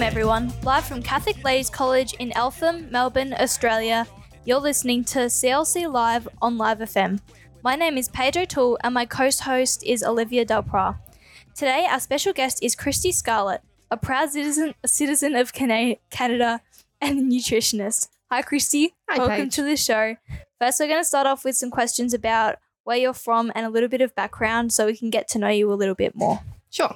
[0.00, 0.52] Welcome, everyone.
[0.62, 4.06] Live from Catholic Ladies College in Eltham, Melbourne, Australia,
[4.46, 7.20] you're listening to CLC Live on Live FM.
[7.62, 10.96] My name is Pedro Tool, and my co host is Olivia Delpra.
[11.54, 16.62] Today, our special guest is Kristie Scarlett, a proud citizen, a citizen of Canada
[17.02, 18.08] and a nutritionist.
[18.30, 18.92] Hi, Kristie.
[19.10, 19.54] Hi, Welcome Paige.
[19.56, 20.16] to the show.
[20.58, 23.68] First, we're going to start off with some questions about where you're from and a
[23.68, 26.40] little bit of background so we can get to know you a little bit more.
[26.70, 26.94] Sure.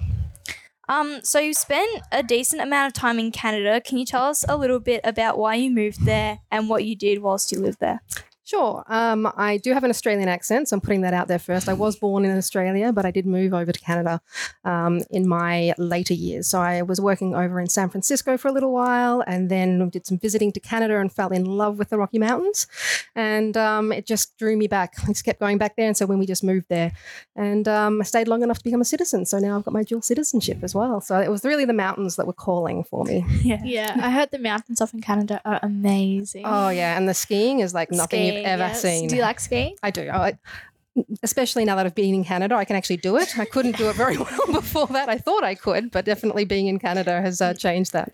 [0.89, 3.81] Um, so you spent a decent amount of time in Canada.
[3.81, 6.97] Can you tell us a little bit about why you moved there and what you
[6.97, 8.01] did whilst you lived there?
[8.45, 8.85] Sure.
[8.89, 11.67] Um, I do have an Australian accent, so I'm putting that out there first.
[11.67, 14.21] I was born in Australia, but I did move over to Canada
[14.67, 16.49] um, in my later years.
[16.49, 20.07] So I was working over in San Francisco for a little while and then did
[20.07, 22.67] some visiting to Canada and fell in love with the Rocky Mountains.
[23.15, 24.93] And um, it just drew me back.
[25.03, 25.87] I just kept going back there.
[25.87, 26.93] And so when we just moved there,
[27.35, 29.25] and um, I stayed long enough to become a citizen.
[29.25, 31.01] So now I've got my dual citizenship as well.
[31.01, 33.25] So it was really the mountains that were calling for me.
[33.43, 33.63] Yeah.
[33.65, 36.45] Yeah, I heard the mountains off in Canada are amazing.
[36.45, 36.99] Oh, yeah.
[36.99, 38.83] And the skiing is like nothing you've ever yes.
[38.83, 39.09] seen.
[39.09, 39.77] Do you like skiing?
[39.83, 40.09] I do.
[40.09, 40.39] I,
[41.23, 43.39] especially now that I've been in Canada, I can actually do it.
[43.39, 45.09] I couldn't do it very well before that.
[45.09, 48.13] I thought I could, but definitely being in Canada has uh, changed that.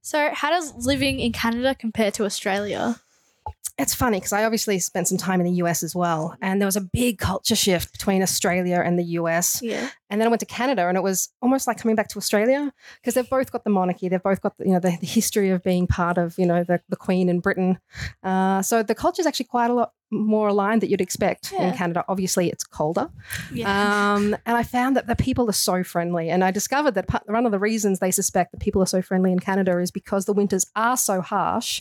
[0.00, 3.00] So, how does living in Canada compare to Australia?
[3.78, 6.66] It's funny because I obviously spent some time in the US as well, and there
[6.66, 9.60] was a big culture shift between Australia and the US.
[9.62, 9.88] Yeah.
[10.10, 12.72] And then I went to Canada, and it was almost like coming back to Australia
[13.00, 15.50] because they've both got the monarchy, they've both got the, you know the, the history
[15.50, 17.78] of being part of you know the, the Queen in Britain.
[18.22, 21.72] Uh, so the culture is actually quite a lot more aligned that you'd expect in
[21.72, 22.04] Canada.
[22.06, 23.10] Obviously, it's colder.
[23.52, 24.14] Yeah.
[24.14, 26.28] Um, and I found that the people are so friendly.
[26.28, 29.00] And I discovered that part- one of the reasons they suspect that people are so
[29.00, 31.80] friendly in Canada is because the winters are so harsh.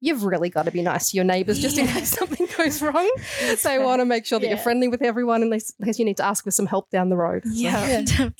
[0.00, 3.10] You've really got to be nice to your neighbours just in case something goes wrong.
[3.62, 6.24] they want to make sure that you're friendly with everyone in case you need to
[6.24, 7.44] ask for some help down the road.
[7.44, 8.30] So- Yeah.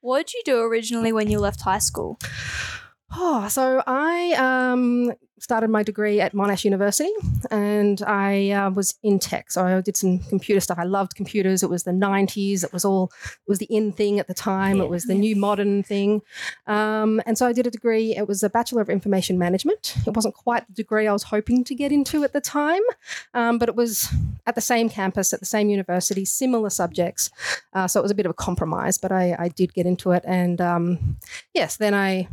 [0.00, 2.18] What did you do originally when you left high school?
[3.12, 7.10] Oh, so I um, started my degree at Monash University
[7.50, 9.50] and I uh, was in tech.
[9.50, 10.78] So I did some computer stuff.
[10.78, 11.62] I loved computers.
[11.62, 12.64] It was the 90s.
[12.64, 14.78] It was all, it was the in thing at the time.
[14.78, 14.84] Yeah.
[14.84, 16.22] It was the new modern thing.
[16.66, 18.16] Um, and so I did a degree.
[18.16, 19.94] It was a Bachelor of Information Management.
[20.06, 22.82] It wasn't quite the degree I was hoping to get into at the time,
[23.34, 24.08] um, but it was
[24.46, 27.30] at the same campus, at the same university, similar subjects.
[27.74, 30.12] Uh, so it was a bit of a compromise, but I, I did get into
[30.12, 30.24] it.
[30.26, 31.18] And um,
[31.52, 32.28] yes, then I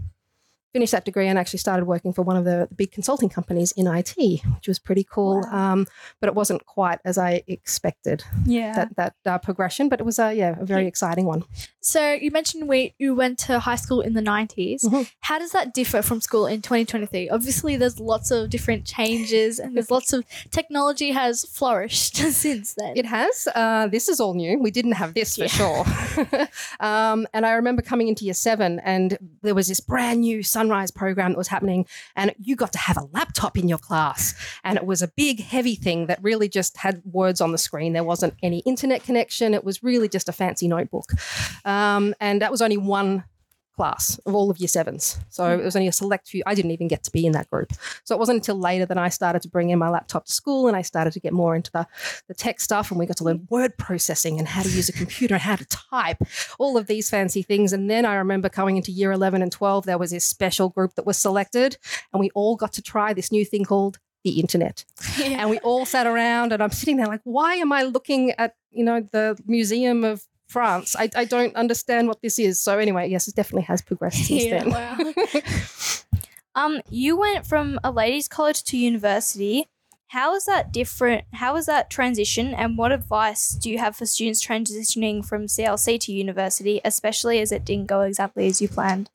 [0.73, 3.85] finished that degree and actually started working for one of the big consulting companies in
[3.87, 4.15] IT,
[4.55, 5.41] which was pretty cool.
[5.41, 5.73] Wow.
[5.73, 5.87] Um,
[6.19, 8.73] but it wasn't quite as I expected Yeah.
[8.73, 9.87] that that uh, progression.
[9.89, 11.43] But it was a yeah a very exciting one.
[11.79, 14.83] so, you mentioned we you went to high school in the 90s.
[14.83, 15.09] Mhm.
[15.21, 17.29] How does that differ from school in 2023?
[17.29, 22.93] Obviously, there's lots of different changes and there's lots of technology has flourished since then.
[22.95, 23.47] It has.
[23.53, 24.59] Uh, this is all new.
[24.59, 25.47] We didn't have this for Yeah.
[25.59, 25.85] sure.
[26.79, 30.91] um, and I remember coming into year seven, and there was this brand new sunrise
[30.91, 31.85] program that was happening,
[32.15, 35.41] and you got to have a laptop in your class, and it was a big,
[35.41, 37.91] heavy thing that really just had words on the screen.
[37.93, 39.53] There wasn't any internet connection.
[39.53, 41.11] It was really just a fancy notebook,
[41.65, 43.25] um, and that was only one
[43.75, 45.19] class of all of year sevens.
[45.29, 45.61] So hmm.
[45.61, 46.43] it was only a select few.
[46.45, 47.73] I didn't even get to be in that group.
[48.03, 50.67] So it wasn't until later that I started to bring in my laptop to school
[50.67, 51.87] and I started to get more into the,
[52.27, 54.93] the tech stuff and we got to learn word processing and how to use a
[54.93, 56.17] computer and how to type,
[56.59, 57.73] all of these fancy things.
[57.73, 60.93] And then I remember coming into year 11 and 12, there was this special group
[60.95, 61.77] that was selected
[62.11, 64.85] and we all got to try this new thing called the internet.
[65.17, 65.27] Yeah.
[65.43, 68.55] And we all sat around and I'm sitting there like, why am I looking at,
[68.71, 70.95] you know, the Museum of France?
[70.95, 72.59] I, I don't understand what this is.
[72.59, 74.71] So anyway, yes, it definitely has progressed since Yeah, then.
[74.71, 74.97] wow.
[76.55, 79.65] Um, you went from a ladies' college to university.
[80.09, 81.25] How is that different?
[81.33, 82.53] How is that transition?
[82.53, 87.51] And what advice do you have for students transitioning from CLC to university, especially as
[87.51, 89.09] it didn't go exactly as you planned?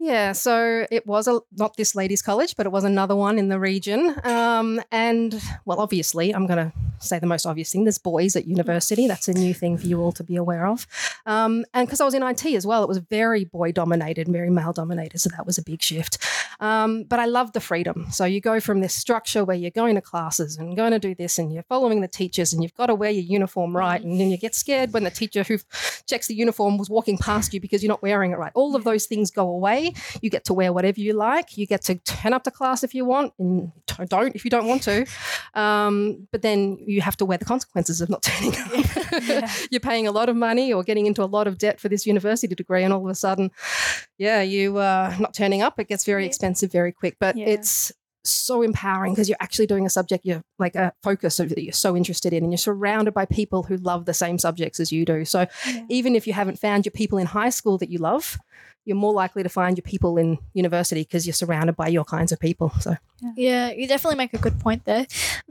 [0.00, 3.48] Yeah, so it was a, not this ladies' college, but it was another one in
[3.48, 4.14] the region.
[4.22, 8.46] Um, and well, obviously, I'm going to say the most obvious thing: there's boys at
[8.46, 9.08] university.
[9.08, 10.86] That's a new thing for you all to be aware of.
[11.26, 14.50] Um, and because I was in IT as well, it was very boy dominated, very
[14.50, 15.18] male dominated.
[15.18, 16.18] So that was a big shift.
[16.60, 18.06] Um, but I love the freedom.
[18.10, 21.16] So you go from this structure where you're going to classes and going to do
[21.16, 24.20] this, and you're following the teachers, and you've got to wear your uniform right, and
[24.20, 25.58] then you get scared when the teacher who
[26.06, 28.52] checks the uniform was walking past you because you're not wearing it right.
[28.54, 29.87] All of those things go away.
[30.22, 31.56] You get to wear whatever you like.
[31.56, 33.72] You get to turn up to class if you want, and
[34.08, 35.06] don't if you don't want to.
[35.54, 39.50] Um, but then you have to wear the consequences of not turning up.
[39.70, 42.06] you're paying a lot of money or getting into a lot of debt for this
[42.06, 43.50] university degree, and all of a sudden,
[44.18, 45.78] yeah, you uh, not turning up.
[45.78, 46.28] It gets very Yeah.
[46.28, 47.16] expensive very quick.
[47.20, 47.46] But Yeah.
[47.46, 47.92] it's
[48.30, 51.72] so empowering because you're actually doing a subject you're like a focus of that you're
[51.72, 55.04] so interested in and you're surrounded by people who love the same subjects as you
[55.04, 55.24] do.
[55.24, 55.84] So Yeah.
[55.88, 58.38] even if you haven't found your people in high school that you love,
[58.84, 62.32] you're more likely to find your people in university because you're surrounded by your kinds
[62.32, 62.70] of people.
[62.80, 62.96] So
[63.36, 65.06] Yeah, you definitely make a good point there.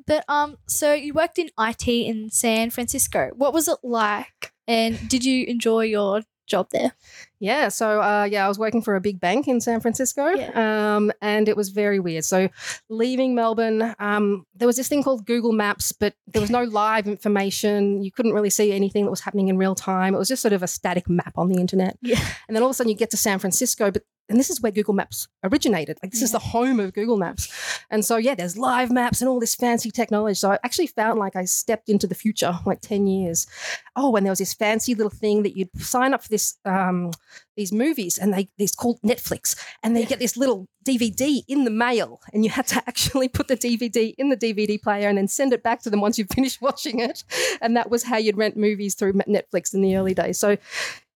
[0.06, 3.32] But um, so you worked in IT in San Francisco.
[3.36, 4.54] What was it like?
[4.68, 6.94] And did you enjoy your job there?
[7.40, 10.24] Yeah, so uh, yeah, I was working for a big bank in San Francisco,
[10.56, 12.26] um, and it was very weird.
[12.26, 12.50] So,
[12.90, 17.08] leaving Melbourne, um, there was this thing called Google Maps, but there was no live
[17.08, 18.02] information.
[18.02, 20.16] You couldn't really see anything that was happening in real time.
[20.16, 21.98] It was just sort of a static map on the internet.
[22.02, 22.20] Yeah.
[22.48, 24.62] And then all of a sudden, you get to San Francisco, but and this is
[24.62, 25.98] where Google Maps originated.
[26.02, 27.52] Like this is the home of Google Maps,
[27.90, 30.36] and so yeah, there's live maps and all this fancy technology.
[30.36, 33.48] So I actually felt like I stepped into the future, like ten years.
[33.96, 36.58] Oh, and there was this fancy little thing that you'd sign up for this.
[36.66, 37.12] Um,
[37.58, 41.72] these movies and they these called Netflix and they get this little DVD in the
[41.72, 45.28] mail and you had to actually put the DVD in the DVD player and then
[45.28, 47.24] send it back to them once you finished watching it
[47.60, 50.56] and that was how you'd rent movies through Netflix in the early days so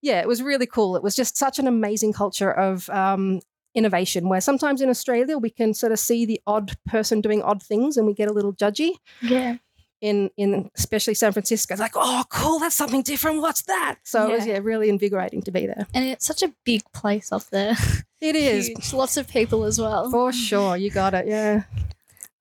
[0.02, 3.40] yeah it was really cool it was just such an amazing culture of um,
[3.76, 7.62] innovation where sometimes in Australia we can sort of see the odd person doing odd
[7.64, 9.58] things and we get a little judgy Yeah.
[10.02, 14.28] in in especially San Francisco it's like oh cool that's something different what's that so
[14.30, 14.54] it was Yeah.
[14.56, 17.76] yeah really invigorating to be there And it's such a big place up there.
[18.22, 18.94] it is Huge.
[18.94, 20.10] Lots of people as well.
[20.12, 21.28] For sure, you got it.
[21.28, 21.64] Yeah.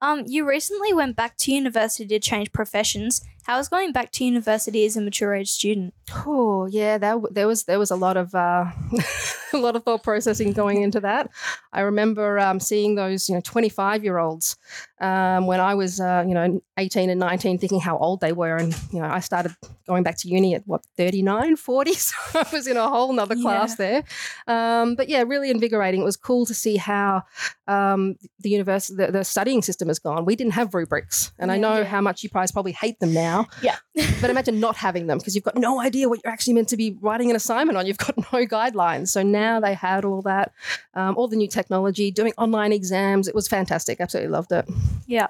[0.02, 3.20] Um, you recently went back to university to change professions.
[3.50, 5.92] How is going back to university as a mature age student?
[6.24, 6.98] Oh, yeah.
[6.98, 8.66] That there was there was a lot of uh,
[9.52, 11.28] a lot of thought processing going into that.
[11.72, 14.56] I remember um, seeing those you know twenty five year olds
[15.00, 18.56] um, when I was uh, you know eighteen and nineteen, thinking how old they were,
[18.56, 19.56] and you know I started
[19.88, 21.90] going back to uni at what 39, 40.
[22.00, 24.04] So I was in a whole nother class there.
[24.46, 26.02] Um, but yeah, really invigorating.
[26.02, 27.24] It was cool to see how
[27.66, 30.24] um, the university the, the studying system has gone.
[30.24, 31.84] We didn't have rubrics, and I know Yeah.
[31.84, 33.48] how much you guys probably hate them now.
[33.62, 33.76] Yeah.
[34.20, 36.76] but imagine not having them because you've got no idea what you're actually meant to
[36.76, 37.86] be writing an assignment on.
[37.86, 39.08] You've got no guidelines.
[39.08, 40.52] So now they had all that,
[40.94, 43.28] um, all the new technology, doing online exams.
[43.28, 44.00] It was fantastic.
[44.00, 44.68] Absolutely loved it.
[45.06, 45.28] Yeah.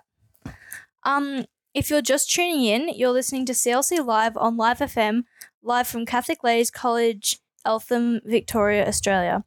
[1.05, 5.25] Um, if you're just tuning in, you're listening to CLC Live on Live FM,
[5.63, 9.45] live from Catholic Ladies College, Eltham, Victoria, Australia.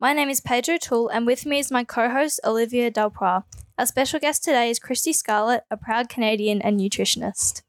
[0.00, 3.44] My name is Pedro Toole, and with me is my co-host Olivia Delpra.
[3.78, 7.62] Our special guest today is Kristie Scarlett, a proud Canadian and nutritionist.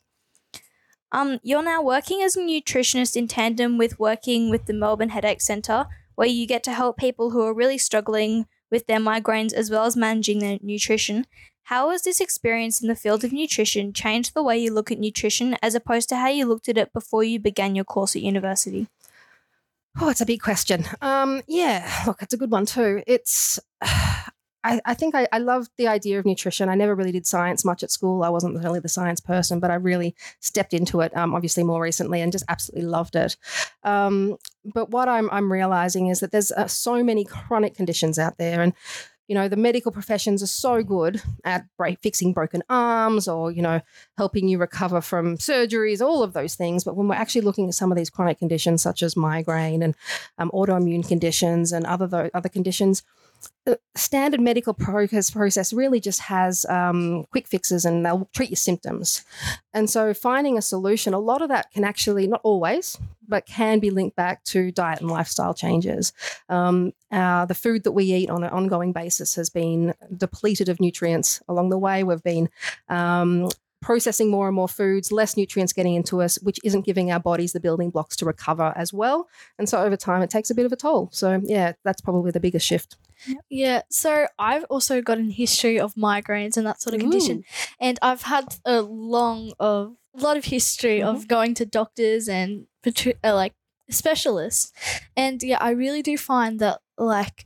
[1.12, 5.42] Um, you're now working as a nutritionist in tandem with working with the Melbourne Headache
[5.42, 9.70] Centre, where you get to help people who are really struggling with their migraines as
[9.70, 11.26] well as managing their nutrition.
[11.64, 15.00] How has this experience in the field of nutrition changed the way you look at
[15.00, 18.22] nutrition as opposed to how you looked at it before you began your course at
[18.22, 18.88] university?
[20.00, 20.86] Oh, it's a big question.
[21.02, 23.04] Um, yeah, look, it's a good one too.
[23.06, 23.60] It's,
[24.64, 26.70] I, I think I, I love the idea of nutrition.
[26.70, 28.24] I never really did science much at school.
[28.24, 31.82] I wasn't really the science person, but I really stepped into it, um, obviously more
[31.82, 33.38] recently, and just absolutely loved it.
[33.84, 38.38] Um, but what I'm, I'm realizing is that there's uh, so many chronic conditions out
[38.38, 38.74] there, and
[39.28, 43.62] you know the medical professions are so good at break, fixing broken arms or you
[43.62, 43.80] know
[44.18, 47.74] helping you recover from surgeries all of those things but when we're actually looking at
[47.74, 49.96] some of these chronic conditions such as migraine and
[50.38, 53.04] um, autoimmune conditions and other other conditions
[53.66, 58.58] the standard medical process process really just has um, quick fixes and they'll treat your
[58.58, 59.24] symptoms
[59.74, 63.80] and so finding a solution a lot of that can actually not always but can
[63.80, 66.12] be linked back to diet and lifestyle changes
[66.50, 70.80] um, uh, the food that we eat on an ongoing basis has been depleted of
[70.80, 72.04] nutrients along the way.
[72.04, 72.50] We've been
[72.88, 73.50] um,
[73.82, 77.54] processing more and more foods, less nutrients getting into us, which isn't giving our bodies
[77.54, 79.28] the building blocks to recover as well.
[79.58, 81.10] And so over time, it takes a bit of a toll.
[81.12, 82.98] So, yeah, that's probably the biggest shift.
[83.50, 87.44] Yeah, so I've also got a history of migraines and that sort of condition,
[87.80, 92.66] and I've had a long of a lot of history of going to doctors and
[93.24, 93.54] uh, like
[93.90, 94.72] specialists,
[95.16, 97.46] and yeah, I really do find that like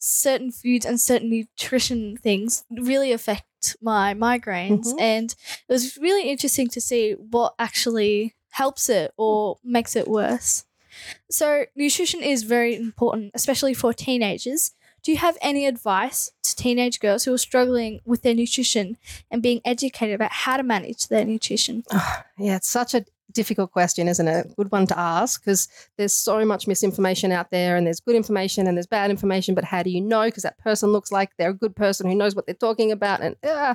[0.00, 5.00] certain foods and certain nutrition things really affect my migraines, Mhm.
[5.00, 5.34] and
[5.68, 10.64] it was really interesting to see what actually helps it or makes it worse.
[11.30, 14.72] So, nutrition is very important, especially for teenagers.
[15.02, 18.96] Do you have any advice to teenage girls who are struggling with their nutrition
[19.30, 21.84] and being educated about how to manage their nutrition?
[22.38, 24.54] Yeah, it's such a difficult question, isn't it?
[24.56, 28.66] Good one to ask because there's so much misinformation out there and there's good information
[28.66, 29.54] and there's bad information.
[29.54, 30.24] But how do you know?
[30.26, 33.20] Because that person looks like they're a good person who knows what they're talking about.
[33.20, 33.74] And uh,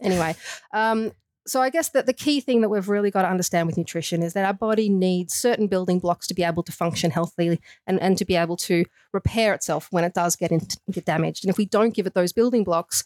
[0.00, 0.34] anyway,
[0.72, 1.12] um,
[1.46, 4.22] so I guess that the key thing that we've really got to understand with nutrition
[4.22, 8.00] is that our body needs certain building blocks to be able to function healthily and,
[8.00, 10.60] and to be able to repair itself when it does get, in,
[10.90, 11.44] get damaged.
[11.44, 13.04] And if we don't give it those building blocks,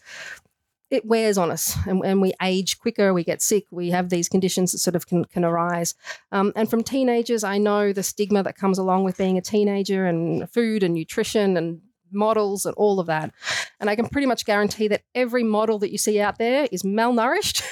[0.91, 4.27] it wears on us and, and we age quicker, we get sick, we have these
[4.27, 5.93] conditions that sort of can, can arise.
[6.31, 10.05] Um, and from teenagers, I know the stigma that comes along with being a teenager
[10.05, 11.81] and food and nutrition and
[12.11, 13.33] models and all of that.
[13.79, 16.83] And I can pretty much guarantee that every model that you see out there is
[16.83, 17.63] malnourished,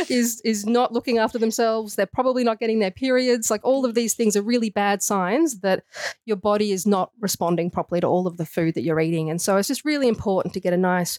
[0.10, 1.94] is is not looking after themselves.
[1.94, 3.50] They're probably not getting their periods.
[3.50, 5.84] Like all of these things are really bad signs that
[6.24, 9.30] your body is not responding properly to all of the food that you're eating.
[9.30, 11.18] And so it's just really important to get a nice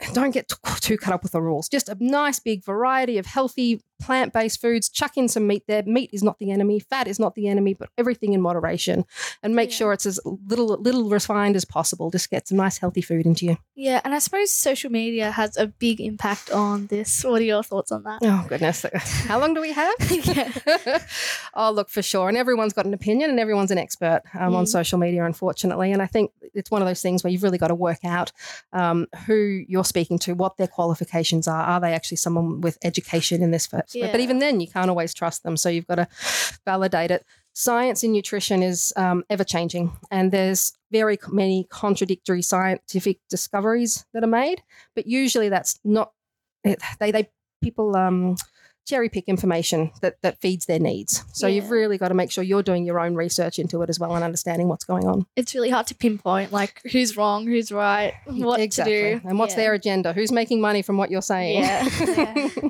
[0.12, 1.68] don't get too cut up with the rules.
[1.68, 4.88] Just a nice big variety of healthy plant based foods.
[4.88, 5.82] Chuck in some meat there.
[5.84, 6.80] Meat is not the enemy.
[6.80, 9.04] Fat is not the enemy, but everything in moderation.
[9.42, 9.76] And make yeah.
[9.76, 12.10] sure it's as little little refined as possible.
[12.10, 13.56] Just get some nice healthy food into you.
[13.74, 17.24] Yeah, and I suppose social media has a big impact on this.
[17.24, 18.20] What are your thoughts on that?
[18.22, 19.94] Oh goodness, how long do we have?
[21.54, 22.28] oh look, for sure.
[22.28, 24.56] And everyone's got an opinion, and everyone's an expert um, mm.
[24.56, 25.92] on social media, unfortunately.
[25.92, 28.32] And I think it's one of those things where you've really got to work out
[28.72, 31.62] um, who you're speaking to, what their qualifications are.
[31.62, 34.10] Are they actually someone with education in this yeah.
[34.10, 35.56] But even then, you can't always trust them.
[35.56, 36.08] So you've got to
[36.64, 37.24] validate it.
[37.52, 44.22] Science in nutrition is um, ever changing, and there's very many contradictory scientific discoveries that
[44.22, 44.62] are made.
[44.94, 46.12] But usually, that's not
[46.64, 47.28] they they
[47.60, 48.36] people um,
[48.86, 51.24] cherry pick information that that feeds their needs.
[51.32, 51.54] So yeah.
[51.54, 54.14] you've really got to make sure you're doing your own research into it as well
[54.14, 55.26] and understanding what's going on.
[55.36, 58.94] It's really hard to pinpoint like who's wrong, who's right, what exactly.
[58.94, 59.60] to do, and what's yeah.
[59.60, 61.62] their agenda, who's making money from what you're saying.
[61.62, 61.88] Yeah.
[62.00, 62.68] yeah.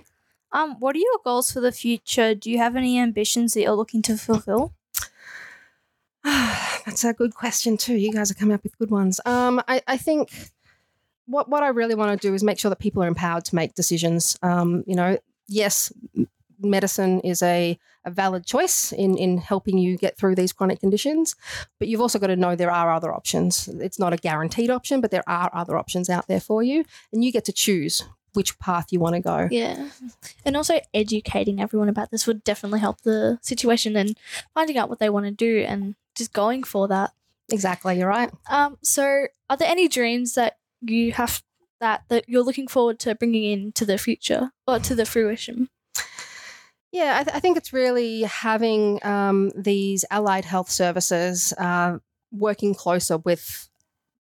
[0.53, 2.35] Um, what are your goals for the future?
[2.35, 4.75] Do you have any ambitions that you're looking to fulfill?
[6.25, 7.95] That's a good question too.
[7.95, 9.21] You guys are coming up with good ones.
[9.25, 10.51] Um, I, I think
[11.27, 13.55] what what I really want to do is make sure that people are empowered to
[13.55, 14.37] make decisions.
[14.43, 15.93] Um, you know, yes,
[16.59, 21.37] medicine is a, a valid choice in in helping you get through these chronic conditions,
[21.79, 23.69] but you've also got to know there are other options.
[23.69, 27.25] It's not a guaranteed option, but there are other options out there for you, and
[27.25, 28.03] you get to choose
[28.35, 29.49] which path you want to go.
[29.51, 29.89] Yeah.
[30.45, 34.19] And also educating everyone about this would definitely help the situation and
[34.55, 37.13] finding out what they want to do and just going for that.
[37.51, 38.31] Exactly, you're right.
[38.49, 41.43] Um so are there any dreams that you have
[41.81, 45.69] that that you're looking forward to bringing into the future or to the fruition?
[46.93, 51.99] Yeah, I, th- I think it's really having um, these allied health services uh,
[52.33, 53.70] working closer with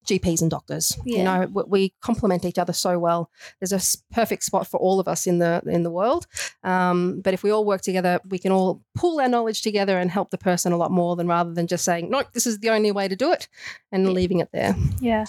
[0.09, 0.97] GPs and doctors.
[1.05, 1.17] Yeah.
[1.17, 3.29] You know, we complement each other so well.
[3.59, 6.27] There's a perfect spot for all of us in the in the world.
[6.63, 10.09] Um, but if we all work together, we can all pull our knowledge together and
[10.09, 12.69] help the person a lot more than rather than just saying, "No, this is the
[12.69, 13.47] only way to do it,"
[13.91, 14.11] and yeah.
[14.11, 14.75] leaving it there.
[14.99, 15.25] Yeah.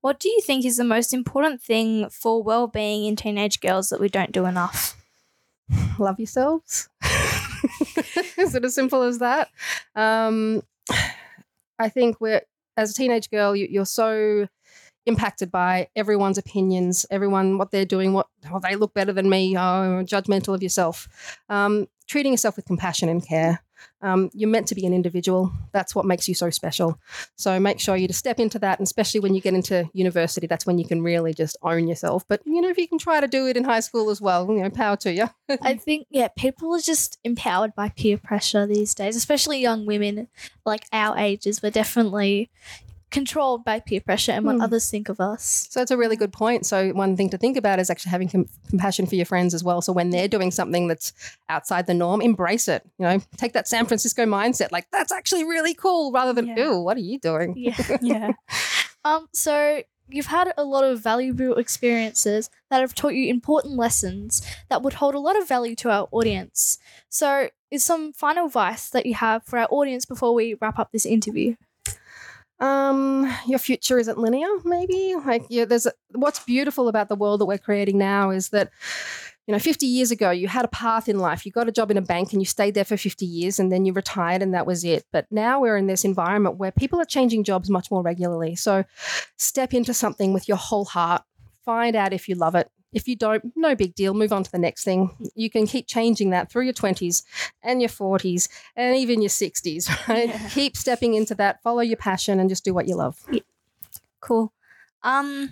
[0.00, 4.00] What do you think is the most important thing for well-being in teenage girls that
[4.00, 4.96] we don't do enough?
[5.98, 6.88] Love yourselves.
[8.38, 9.48] is it as simple as that?
[9.96, 10.62] Um,
[11.78, 12.42] I think we're
[12.76, 14.48] as a teenage girl, you, are so
[15.06, 19.56] impacted by everyone's opinions, everyone what they're doing, what oh, they look better than me,
[19.56, 21.08] oh, judgmental of yourself.
[21.48, 23.62] Um, treating yourself with compassion and care.
[24.02, 25.52] Um, you're meant to be an individual.
[25.72, 26.98] That's what makes you so special.
[27.36, 30.46] So make sure you to step into that, and especially when you get into university,
[30.46, 32.24] that's when you can really just own yourself.
[32.28, 34.46] But you know, if you can try to do it in high school as well,
[34.50, 35.28] you know, power to you.
[35.62, 40.28] I think yeah, people are just empowered by peer pressure these days, especially young women
[40.64, 41.62] like our ages.
[41.62, 42.50] We're definitely
[43.10, 44.62] controlled by peer pressure and what mm.
[44.62, 45.68] others think of us.
[45.70, 46.66] So it's a really good point.
[46.66, 49.62] So one thing to think about is actually having com- compassion for your friends as
[49.62, 49.80] well.
[49.80, 51.12] So when they're doing something that's
[51.48, 52.82] outside the norm, embrace it.
[52.98, 54.72] You know, take that San Francisco mindset.
[54.72, 56.60] Like that's actually really cool, rather than yeah.
[56.60, 58.32] "Ooh, what are you doing?" Yeah, yeah.
[59.04, 59.28] um.
[59.32, 64.82] So you've had a lot of valuable experiences that have taught you important lessons that
[64.82, 66.78] would hold a lot of value to our audience.
[67.08, 70.92] So, is some final advice that you have for our audience before we wrap up
[70.92, 71.56] this interview?
[72.58, 75.14] Um your future isn't linear maybe?
[75.24, 78.70] Like yeah there's a, what's beautiful about the world that we're creating now is that
[79.46, 81.44] you know 50 years ago you had a path in life.
[81.44, 83.70] You got a job in a bank and you stayed there for 50 years and
[83.70, 85.04] then you retired and that was it.
[85.12, 88.56] But now we're in this environment where people are changing jobs much more regularly.
[88.56, 88.84] So
[89.36, 91.22] step into something with your whole heart.
[91.64, 94.50] Find out if you love it if you don't, no big deal, move on to
[94.50, 95.10] the next thing.
[95.34, 97.22] You can keep changing that through your 20s
[97.62, 100.30] and your 40s and even your 60s, right?
[100.30, 100.48] Yeah.
[100.48, 103.18] Keep stepping into that, follow your passion and just do what you love.
[103.30, 103.40] Yeah.
[104.20, 104.50] Cool.
[105.02, 105.50] Um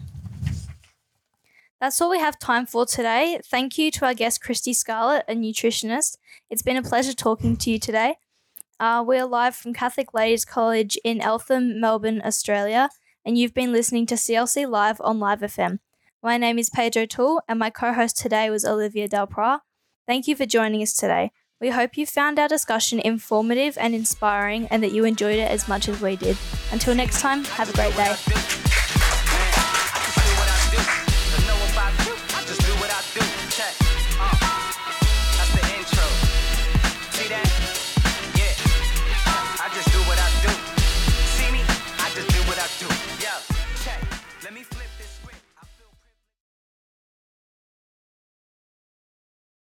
[1.81, 3.39] that's all we have time for today.
[3.45, 6.17] Thank you to our guest, Kristie Scarlett, a nutritionist.
[6.49, 8.17] It's been a pleasure talking to you today.
[8.81, 12.89] Uh, we're live from Catholic Ladies College in Eltham, Melbourne, Australia,
[13.23, 15.81] and you've been listening to CLC Live on Live FM.
[16.25, 19.61] My name is Pedro Tool, and my co host today was Olivia Delpra.
[20.09, 21.33] Thank you for joining us today.
[21.61, 25.69] We hope you found our discussion informative and inspiring and that you enjoyed it as
[25.69, 26.39] much as we did.
[26.73, 28.64] Until next time, have a great day.